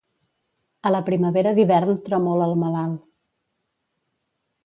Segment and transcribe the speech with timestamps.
[0.89, 3.05] A la primavera d'hivern tremola el malalt.